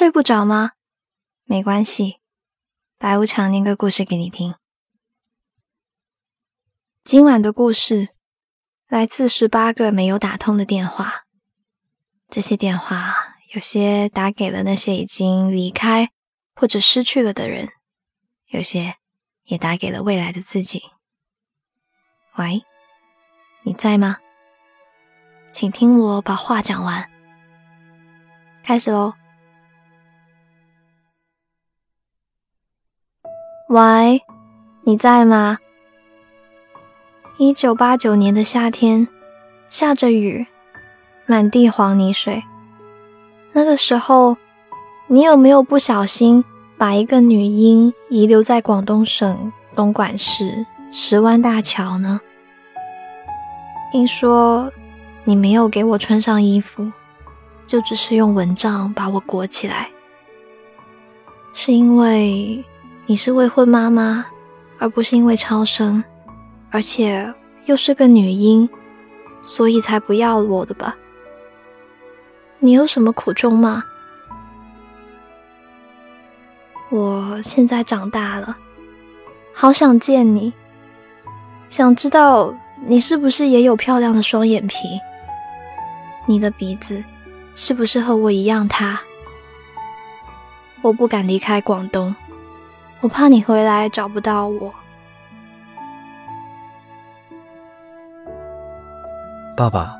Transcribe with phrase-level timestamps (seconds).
[0.00, 0.72] 睡不着吗？
[1.44, 2.20] 没关系，
[2.96, 4.54] 白无常念个故事给你听。
[7.04, 8.08] 今晚的故事
[8.88, 11.26] 来自十八个没有打通的电话，
[12.30, 13.14] 这些电话
[13.52, 16.08] 有些打给了那些已经离开
[16.54, 17.68] 或者失去了的人，
[18.46, 18.94] 有些
[19.44, 20.82] 也打给了未来的自己。
[22.36, 22.64] 喂，
[23.64, 24.16] 你在吗？
[25.52, 27.10] 请听我把话讲完。
[28.62, 29.12] 开始喽。
[33.70, 34.24] 喂，
[34.82, 35.58] 你在吗？
[37.38, 39.06] 一九八九年的夏天，
[39.68, 40.44] 下着雨，
[41.24, 42.42] 满地黄泥水。
[43.52, 44.36] 那个时候，
[45.06, 46.44] 你有没有不小心
[46.76, 52.20] 把一个女婴遗留在广东省东莞市石湾大桥呢？
[53.92, 54.72] 听说
[55.22, 56.90] 你没有给我穿上衣服。
[57.68, 59.90] 就只是用蚊帐把我裹起来，
[61.54, 62.64] 是因为
[63.10, 64.24] 你是未婚妈妈，
[64.78, 66.04] 而不是因为超生，
[66.70, 68.70] 而且又是个女婴，
[69.42, 70.96] 所以才不要我的吧？
[72.60, 73.82] 你有什么苦衷吗？
[76.90, 78.56] 我现在长大了，
[79.52, 80.52] 好想见你，
[81.68, 82.54] 想知道
[82.86, 85.00] 你是不是也有漂亮的双眼皮，
[86.26, 87.02] 你的鼻子。
[87.56, 88.68] 是不是和我一样？
[88.68, 89.00] 塌，
[90.82, 92.14] 我不敢离开广东，
[93.00, 94.72] 我怕你回来找不到我。
[99.56, 99.96] 爸爸，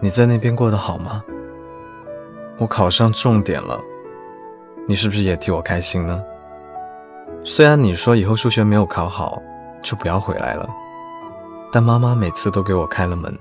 [0.00, 1.22] 你在那边过得好吗？
[2.58, 3.80] 我考上重点了，
[4.86, 6.22] 你是不是也替我开心呢？
[7.44, 9.40] 虽然你说以后数学没有考好
[9.82, 10.68] 就不要回来了，
[11.72, 13.36] 但妈妈每次都给我开了门。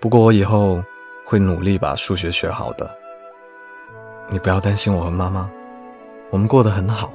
[0.00, 0.82] 不过我以后。
[1.30, 2.90] 会努力把数学学好的，
[4.30, 5.46] 你不要担心我和妈妈，
[6.30, 7.10] 我们过得很好，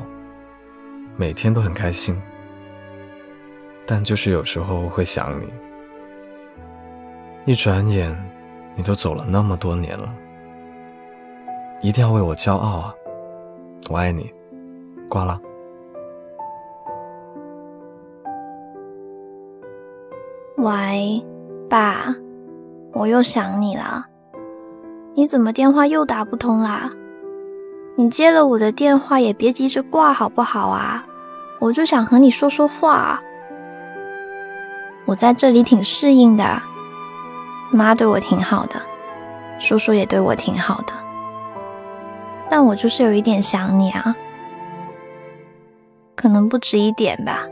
[1.16, 2.19] 每天都很开心。
[3.85, 5.47] 但就是有时候会想你，
[7.46, 8.18] 一转眼
[8.75, 10.13] 你都走了那么多年了，
[11.81, 12.96] 一定要为我骄傲啊！
[13.90, 14.34] 我爱你，
[15.09, 15.40] 挂了。
[20.57, 21.24] 喂，
[21.69, 22.16] 爸。
[22.95, 24.06] 我又想你了，
[25.16, 26.91] 你怎么电话又打不通啦？
[27.96, 31.06] 你接了我的电话也别急着挂好不好啊？
[31.59, 33.22] 我就想和你说说话。
[35.06, 36.62] 我在这里挺适应的，
[37.72, 38.76] 妈对我挺好的，
[39.59, 40.94] 叔叔也对我挺好的，
[42.50, 44.16] 但我就是有一点想你啊，
[46.16, 47.48] 可能不止一点吧。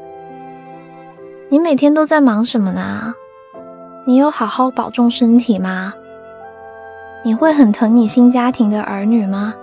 [1.49, 3.13] 你每天都在忙什么呢？
[4.07, 5.93] 你有好好保重身体吗？
[7.23, 9.53] 你会很疼你新家庭的儿女吗？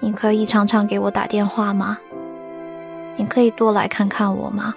[0.00, 1.98] 你可以常常给我打电话吗？
[3.16, 4.74] 你可以多来看看我吗？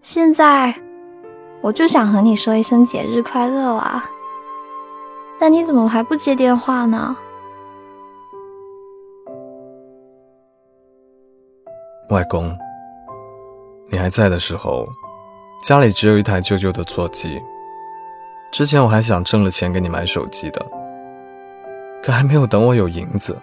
[0.00, 0.74] 现在
[1.60, 4.04] 我就想和你说一声节日快乐啊！
[5.38, 7.16] 但你怎么还不接电话呢？
[12.10, 12.56] 外公，
[13.90, 14.88] 你还在的时候。
[15.60, 17.36] 家里只有一台旧旧的座机，
[18.52, 20.64] 之前我还想挣了钱给你买手机的，
[22.00, 23.36] 可还没有等我有银子，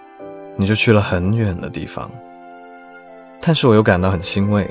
[0.55, 2.09] 你就去了很远的地方。
[3.41, 4.69] 但是我又感到很欣慰，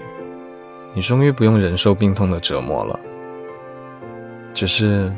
[0.92, 2.98] 你终于不用忍受病痛的折磨了。
[4.52, 5.12] 只是，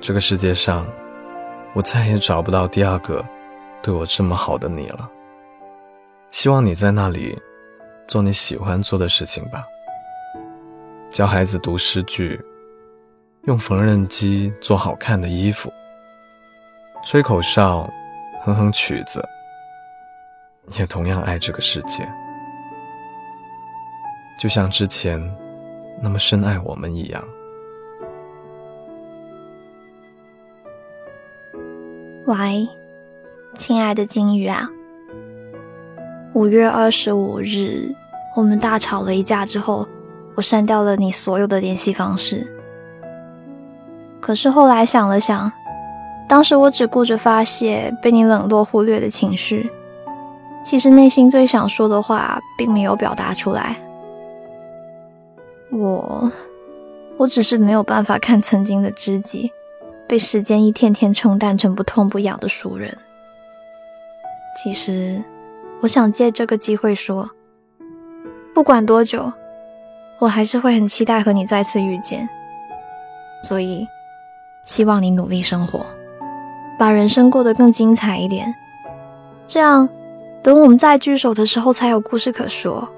[0.00, 0.86] 这个世界上，
[1.74, 3.24] 我再也找不到第二个
[3.82, 5.10] 对我这么好的你了。
[6.30, 7.38] 希望你在那里，
[8.06, 9.64] 做你喜欢做的事情吧。
[11.10, 12.40] 教孩子读诗句，
[13.44, 15.70] 用缝纫机做好看的衣服，
[17.04, 17.90] 吹口哨，
[18.44, 19.22] 哼哼曲子，
[20.78, 22.08] 也同样爱这个世界，
[24.38, 25.20] 就像之前
[26.02, 27.22] 那么深爱我们一样。
[32.26, 32.68] 喂，
[33.54, 34.68] 亲爱的金鱼啊，
[36.32, 37.94] 五月二十五日，
[38.36, 39.88] 我们大吵了一架之后。
[40.34, 42.50] 我删掉了你所有的联系方式，
[44.18, 45.52] 可是后来想了想，
[46.26, 49.70] 当时我只顾着发泄被你冷落忽略的情绪，
[50.62, 53.76] 其实内心最想说的话并没有表达出来。
[55.70, 56.30] 我，
[57.16, 59.52] 我只是没有办法看曾经的知己
[60.08, 62.96] 被时间一天天冲淡成不痛不痒的熟人。
[64.56, 65.22] 其实，
[65.80, 67.30] 我想借这个机会说，
[68.54, 69.32] 不管多久。
[70.18, 72.28] 我还是会很期待和你再次遇见，
[73.42, 73.84] 所以
[74.64, 75.84] 希望你努力生活，
[76.78, 78.54] 把人生过得更精彩一点，
[79.48, 79.88] 这样
[80.42, 82.88] 等我们再聚首的时候才有故事可说。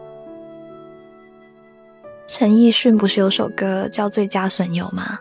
[2.26, 5.18] 陈奕迅不是有首歌叫《最佳损友》吗？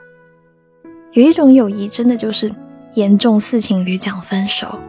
[1.12, 2.52] 有一种友谊，真的就是
[2.94, 4.80] 严重似情侣讲分手，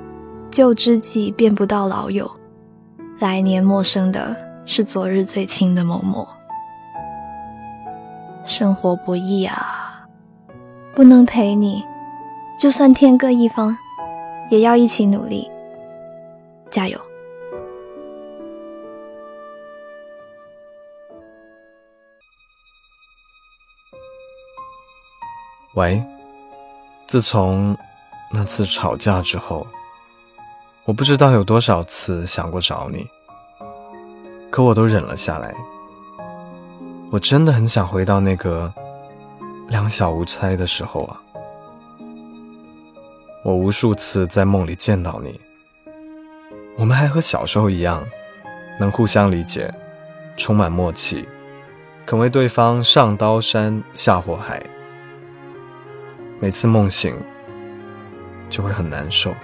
[0.50, 2.30] 旧知己变不到老友，
[3.18, 6.26] 来年陌生的是昨日最亲的某某。
[8.44, 10.06] 生活不易啊，
[10.94, 11.82] 不能陪你，
[12.60, 13.76] 就算天各一方，
[14.50, 15.50] 也要一起努力，
[16.70, 16.98] 加油。
[25.74, 26.00] 喂，
[27.08, 27.76] 自从
[28.30, 29.66] 那次吵架之后，
[30.84, 33.08] 我不知道有多少次想过找你，
[34.52, 35.52] 可我都忍了下来。
[37.10, 38.72] 我真的很想回到那个
[39.66, 41.20] 两小无猜的时候啊！
[43.42, 45.40] 我无数次在梦里见到你，
[46.76, 48.04] 我们还和小时候一样，
[48.78, 49.74] 能互相理解，
[50.36, 51.28] 充满默契，
[52.06, 54.62] 肯为对方上刀山下火海。
[56.40, 57.16] 每次梦醒，
[58.50, 59.34] 就会很难受。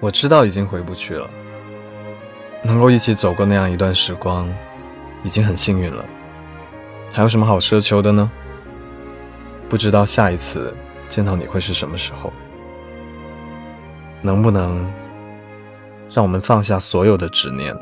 [0.00, 1.28] 我知道已经回不去了，
[2.62, 4.48] 能够一起走过那样一段时光，
[5.22, 6.04] 已经很幸运了。
[7.12, 8.30] 还有什么好奢求的呢？
[9.68, 10.74] 不知道下一次
[11.08, 12.32] 见到你会是什么时候？
[14.22, 14.90] 能不能
[16.10, 17.76] 让我们放下所有的执念，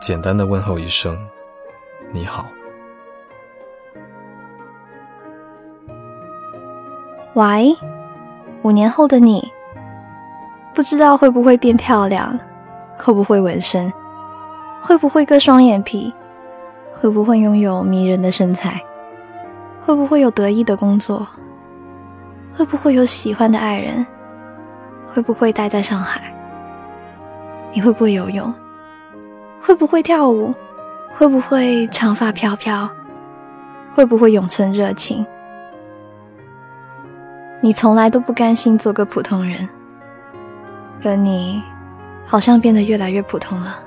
[0.00, 1.18] 简单的问候一声
[2.12, 2.46] “你好”？
[7.36, 7.76] 喂，
[8.62, 9.52] 五年后的你，
[10.72, 12.38] 不知道会不会变漂亮，
[12.96, 13.92] 会不会纹身，
[14.80, 16.14] 会不会割双眼皮，
[16.94, 18.80] 会不会拥有迷人的身材，
[19.82, 21.26] 会不会有得意的工作，
[22.54, 24.06] 会不会有喜欢的爱人，
[25.06, 26.22] 会不会待在上海？
[27.70, 28.50] 你会不会游泳？
[29.60, 30.54] 会不会跳舞？
[31.12, 32.88] 会不会长发飘飘？
[33.94, 35.26] 会不会永存热情？
[37.66, 39.68] 你从来都不甘心做个普通人，
[41.02, 41.60] 可你
[42.24, 43.82] 好像变得越来越普通了。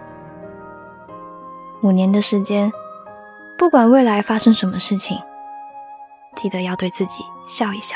[1.82, 2.70] 五年的时间，
[3.58, 5.18] 不管未来发生什么事情，
[6.36, 7.96] 记得要对自己笑一笑。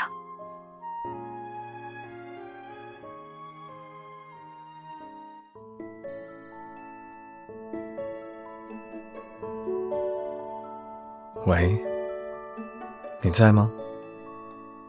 [11.44, 11.78] 喂，
[13.20, 13.70] 你在吗？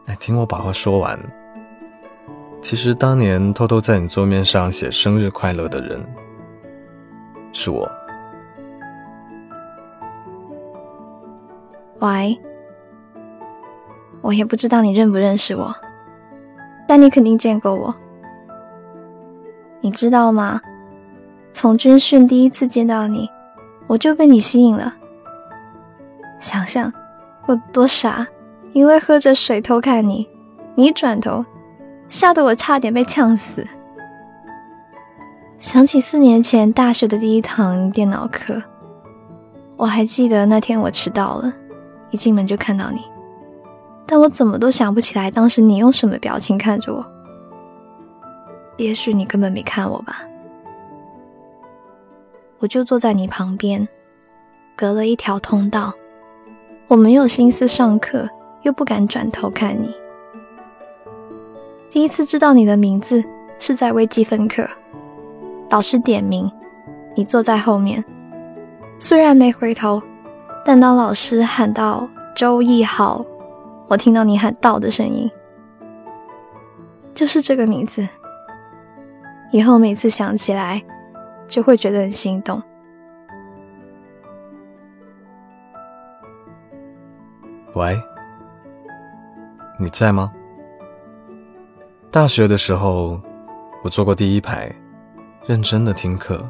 [0.06, 1.20] 哎，听我把话说完。
[2.62, 6.04] 其实当年偷偷在你桌面上写生日快乐的人，
[7.52, 7.90] 是我。
[12.00, 12.40] 喂，
[14.22, 15.74] 我也不知道你认不认识我，
[16.88, 17.96] 但你肯定见过我。
[19.82, 20.62] 你知道吗？
[21.52, 23.30] 从军训第一次见到你，
[23.88, 24.94] 我就被你吸引了。
[26.38, 26.92] 想想，
[27.46, 28.28] 我多傻。
[28.76, 30.28] 因为喝着水偷看你，
[30.76, 31.46] 你转头，
[32.10, 33.66] 吓得我差点被呛死。
[35.58, 38.62] 想起四年前大学的第一堂电脑课，
[39.78, 41.54] 我还记得那天我迟到了，
[42.10, 43.00] 一进门就看到你，
[44.06, 47.06] 但我怎么都想不起来当时你用什么表情看着我。
[48.76, 50.18] 也许你根本没看我吧，
[52.60, 53.88] 我就坐在你旁边，
[54.76, 55.94] 隔了一条通道，
[56.90, 58.30] 我没有心思上课。
[58.66, 59.96] 又不敢转头看你。
[61.88, 63.24] 第一次知道你的名字
[63.60, 64.68] 是在微积分课，
[65.70, 66.52] 老师点名，
[67.16, 68.04] 你坐在后面。
[68.98, 70.02] 虽然没回头，
[70.66, 73.24] 但当老师喊到“周易好”，
[73.88, 75.30] 我听到你喊“到”的声音，
[77.14, 78.06] 就是这个名字。
[79.52, 80.82] 以后每次想起来，
[81.48, 82.62] 就会觉得很心动。
[87.76, 87.96] 喂。
[89.78, 90.32] 你在吗？
[92.10, 93.20] 大学的时候，
[93.84, 94.74] 我坐过第一排，
[95.46, 96.42] 认真的听课。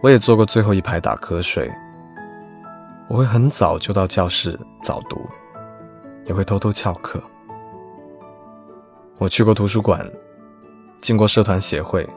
[0.00, 1.68] 我也坐过最后一排打瞌睡。
[3.08, 5.28] 我会很早就到教室早读，
[6.24, 7.20] 也会偷偷翘课。
[9.18, 10.08] 我去过图书馆，
[11.00, 12.08] 进过社团协会，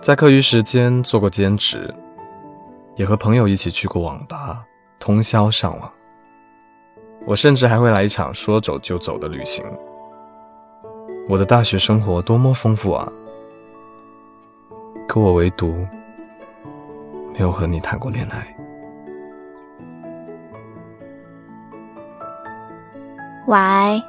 [0.00, 1.92] 在课余时间做过兼职，
[2.94, 4.64] 也和朋友一起去过网吧，
[5.00, 5.92] 通宵上网。
[7.26, 9.64] 我甚至还会来一场说走就走的旅行。
[11.28, 13.10] 我的大学生活多么丰富啊！
[15.08, 15.86] 可我唯独
[17.32, 18.56] 没有和你谈过恋爱。
[23.46, 24.02] 喂，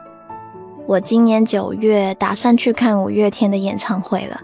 [0.88, 4.42] 我今年九月打算去看五月天的演唱会了。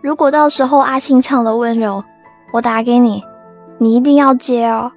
[0.00, 1.96] 如果到时候阿信唱了《温柔》，
[2.52, 3.22] 我打给你，
[3.78, 4.92] 你一定要接哦。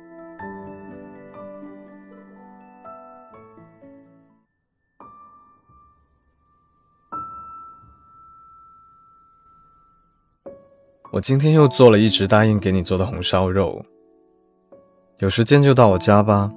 [11.12, 13.84] 我今天又做了一直答应给你做的红烧肉，
[15.20, 16.50] 有时间就到我家吧。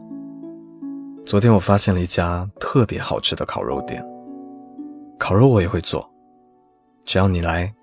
[1.27, 4.07] 昨天我发现了一家特别好吃的烤肉店，
[5.19, 6.09] 烤肉我也会做，
[7.05, 7.75] 只要你来，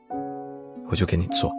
[0.90, 1.52] 我就给你做。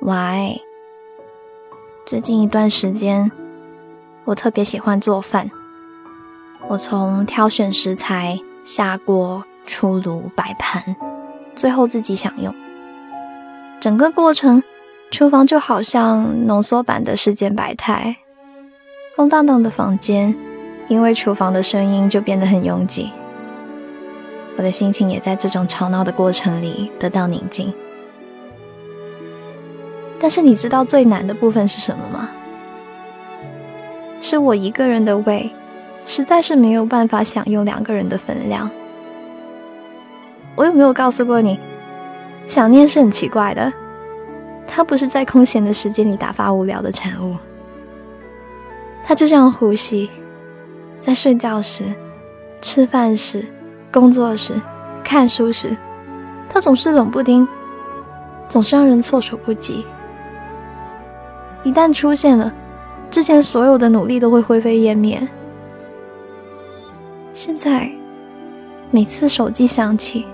[0.00, 0.60] 喂，
[2.04, 3.30] 最近一段时间，
[4.24, 5.48] 我特别喜欢做饭，
[6.66, 9.44] 我从挑选食材、下锅。
[9.66, 10.96] 出炉摆盘，
[11.56, 12.54] 最后自己享用。
[13.80, 14.62] 整个过程，
[15.10, 18.16] 厨房就好像浓缩版的世间百态。
[19.16, 20.34] 空荡荡的房间，
[20.88, 23.10] 因为厨房的声音就变得很拥挤。
[24.56, 27.72] 我的心情也在这种吵闹的过程里得到宁静。
[30.18, 32.28] 但是你知道最难的部分是什么吗？
[34.20, 35.50] 是我一个人的胃，
[36.04, 38.70] 实在是没有办法享用两个人的分量。
[40.54, 41.58] 我有没有告诉过你，
[42.46, 43.72] 想念是很奇怪的，
[44.66, 47.36] 它不是在空闲的时间里打发无聊的产物，
[49.02, 50.10] 它就像呼吸，
[51.00, 51.84] 在睡觉时、
[52.60, 53.44] 吃饭时、
[53.90, 54.52] 工作时、
[55.02, 55.76] 看书时，
[56.48, 57.48] 它总是冷不丁，
[58.48, 59.86] 总是让人措手不及。
[61.64, 62.52] 一旦出现了，
[63.10, 65.26] 之前所有的努力都会灰飞烟灭。
[67.32, 67.90] 现在，
[68.90, 70.26] 每次手机响起。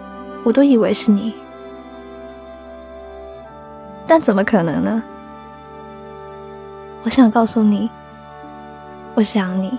[0.49, 1.35] 我都以为是你，
[4.07, 5.02] 但怎么可能呢？
[7.02, 7.90] 我想告诉你，
[9.14, 9.78] 我想你，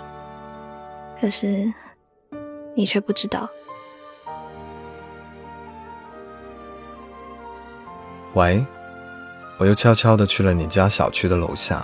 [1.20, 1.74] 可是
[2.76, 3.50] 你却不知道。
[8.36, 8.64] 喂，
[9.58, 11.84] 我又悄悄的去了你家小区的楼下，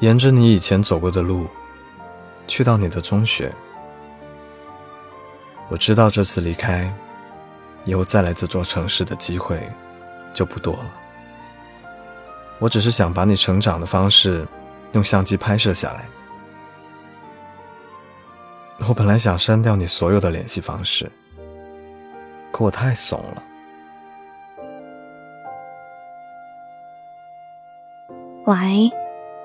[0.00, 1.46] 沿着你以前走过的路，
[2.48, 3.54] 去到你的中学。
[5.68, 6.92] 我知道这次离开。
[7.84, 9.60] 以后再来这座城市的机会
[10.32, 10.90] 就不多了。
[12.58, 14.46] 我只是想把你成长的方式
[14.92, 16.06] 用相机拍摄下来。
[18.88, 21.10] 我本来想删掉你所有的联系方式，
[22.52, 23.42] 可我太怂了。
[28.46, 28.90] 喂，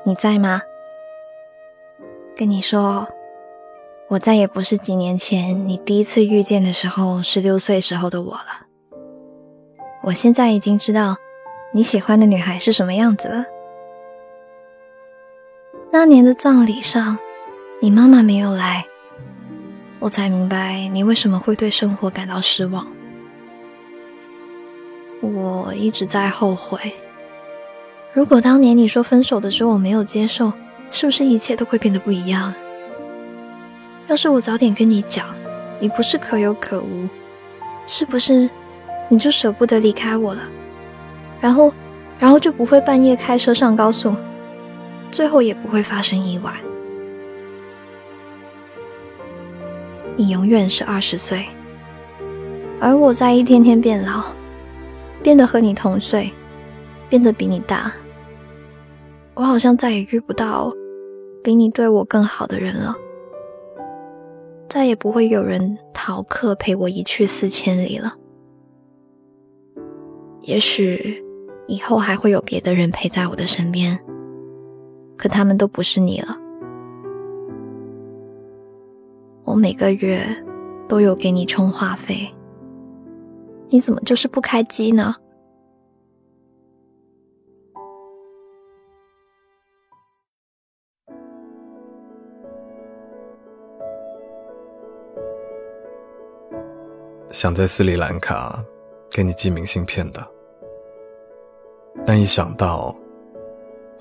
[0.04, 0.62] 你在吗？
[2.36, 3.08] 跟你说。
[4.10, 8.66] 我再也不是几年前你第一次遇见的时候，十六岁时候的我了。
[10.04, 11.18] 我现在已经知道
[11.74, 13.46] 你喜欢的女孩是什么样子了。
[15.92, 17.18] 那年的葬礼上，
[17.82, 18.86] 你妈妈没有来，
[20.00, 22.88] 我才明白你为什么会对生活感到失望。
[25.20, 26.80] 我一直在后悔，
[28.14, 30.54] 如果当年你说分手的时候我没有接受，
[30.92, 32.54] 是不是一切都会变得不一样？
[34.08, 35.28] 要是我早点跟你讲，
[35.80, 37.08] 你不是可有可无，
[37.86, 38.50] 是不是
[39.10, 40.42] 你就舍不得离开我了？
[41.42, 41.74] 然后，
[42.18, 44.16] 然后就不会半夜开车上高速，
[45.12, 46.54] 最后也不会发生意外。
[50.16, 51.46] 你永远是二十岁，
[52.80, 54.24] 而我在一天天变老，
[55.22, 56.32] 变得和你同岁，
[57.10, 57.92] 变得比你大。
[59.34, 60.72] 我好像再也遇不到
[61.44, 62.96] 比你对我更好的人了。
[64.70, 68.16] 再也不会有人逃课陪我一去四千里了。
[70.42, 71.24] 也许
[71.68, 74.00] 以后还会有别的人陪在我的身边，
[75.18, 76.38] 可他们都不是你了。
[79.44, 80.22] 我每个月
[80.88, 82.34] 都有给你充话费，
[83.70, 85.16] 你怎么就是不开机呢？
[97.32, 98.64] 想在斯里兰卡
[99.12, 100.26] 给你寄明信片的，
[102.06, 102.96] 但一想到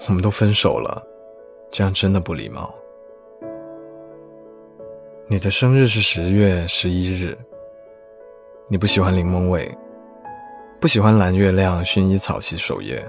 [0.08, 1.02] 我们都分手了，
[1.70, 2.75] 这样真的不礼貌。
[5.28, 7.37] 你的生日是十月十一日，
[8.68, 9.76] 你不喜欢柠檬味，
[10.80, 13.04] 不喜欢蓝月亮薰衣草系首页，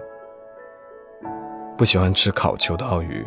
[1.77, 3.23] 不喜欢吃烤球的澳鱼，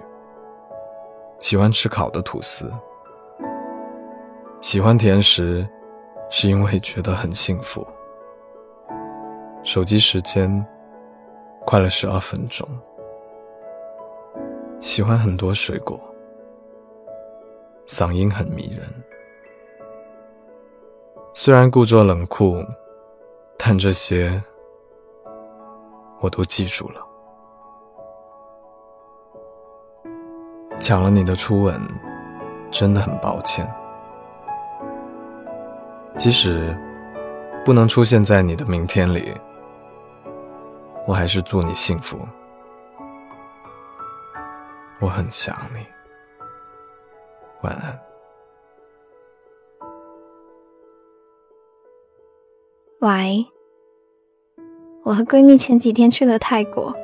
[1.39, 2.69] 喜欢吃烤的吐司，
[4.61, 5.69] 喜欢甜食。
[6.33, 7.85] 是因为觉得很幸福。
[9.64, 10.64] 手机时间
[11.67, 12.64] 快了十二分钟。
[14.79, 16.00] 喜欢很多水果。
[17.85, 18.87] 嗓音很迷人。
[21.35, 22.64] 虽然故作冷酷，
[23.59, 24.40] 但这些
[26.21, 27.05] 我都记住了。
[30.79, 31.81] 抢了你的初吻，
[32.71, 33.69] 真的很抱歉。
[36.17, 36.76] 即使
[37.64, 39.33] 不能出现在你的明天里，
[41.07, 42.19] 我还是祝你幸福。
[45.00, 45.79] 我很想你，
[47.62, 47.99] 晚安。
[53.00, 53.47] 喂，
[55.02, 56.95] 我和闺蜜前几天去了泰国。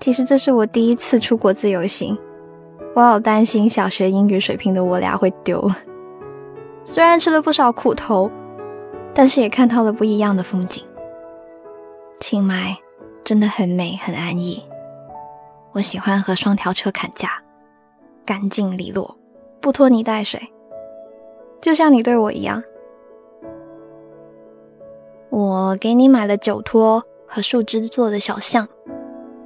[0.00, 2.18] 其实这是我第一次出国自由行，
[2.94, 5.70] 我好担心小学英语水平的我俩会丢。
[6.84, 8.30] 虽然吃了不少苦头，
[9.14, 10.84] 但是也看到了不一样的风景。
[12.20, 12.76] 清迈
[13.24, 14.62] 真的很美，很安逸。
[15.72, 17.42] 我喜欢和双条车砍价，
[18.24, 19.16] 干净利落，
[19.60, 20.52] 不拖泥带水，
[21.60, 22.62] 就像你对我一样。
[25.28, 28.68] 我给你买了酒托和树枝做的小象，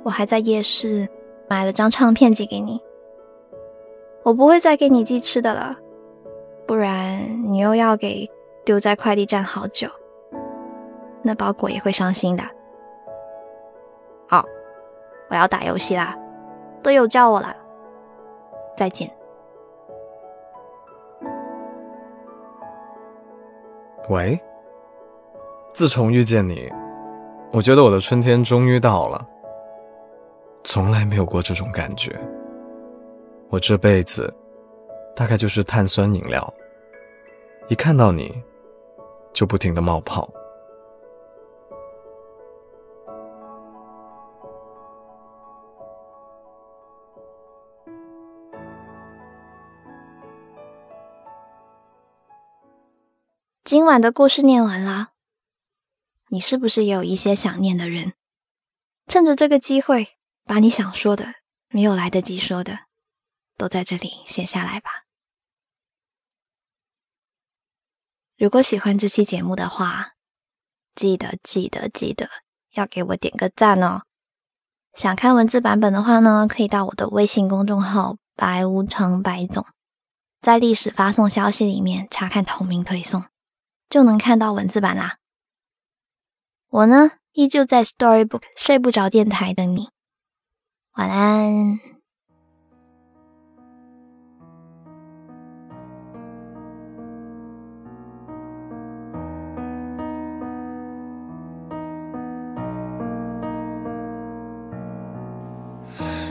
[0.02, 1.08] 我还在夜市
[1.46, 2.80] 买了张唱片寄给你。
[4.22, 5.76] 我不会再给你寄吃的了，
[6.66, 8.28] 不然你又要给
[8.64, 9.88] 丢在快递站好久，
[11.22, 12.42] 那包裹也会伤心的。
[14.28, 14.44] 好，
[15.28, 16.16] 我要打游戏啦，
[16.82, 17.54] 队友叫我了，
[18.76, 19.10] 再见。
[24.08, 24.40] 喂。
[25.72, 26.70] 自从遇见你，
[27.52, 29.26] 我觉得我的春天终于到了。
[30.62, 32.16] 从来没有过这种感觉。
[33.48, 34.32] 我这辈子
[35.16, 36.52] 大概就是碳酸饮料，
[37.68, 38.42] 一看到你
[39.32, 40.28] 就不停的冒泡。
[53.62, 55.12] 今晚的故事念完了。
[56.28, 58.12] 你是不是也有一些想念的人？
[59.06, 61.34] 趁着这个机会，把你想说的、
[61.68, 62.80] 没有来得及说的，
[63.56, 65.03] 都在这里写下来吧。
[68.36, 70.14] 如果喜欢这期节目的话，
[70.94, 72.28] 记得记得记得
[72.72, 74.02] 要给我点个赞哦。
[74.92, 79.64] 想看文字版本的话呢，可以到我的微信公众号“白无常白总”，
[80.42, 83.24] 在历史发送消息里面查看同名推送，
[83.88, 85.18] 就能看到文字版啦。
[86.70, 89.90] 我呢，依旧在 Storybook 睡不着电台等你，
[90.94, 91.93] 晚安。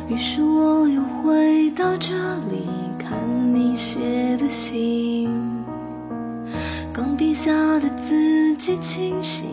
[0.09, 2.13] 于是我又回到这
[2.51, 2.67] 里，
[2.99, 3.17] 看
[3.53, 5.29] 你写的信，
[6.91, 9.45] 钢笔下的字迹清晰。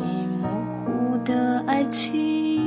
[0.42, 0.48] 模
[0.84, 2.62] 糊的爱情，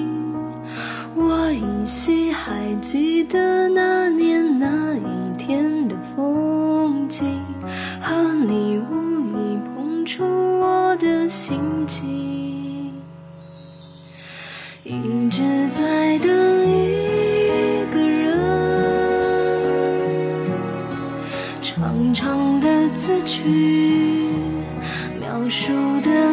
[1.16, 7.40] 我依稀还记得那年那一天的风景，
[8.02, 8.14] 和
[8.48, 12.94] 你无意碰触我的心情，
[14.84, 15.93] 一直在
[23.26, 24.28] 去，
[25.20, 26.33] 描述的